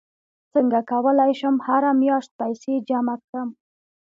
[0.53, 3.49] څنګه کولی شم هره میاشت پیسې جمع کړم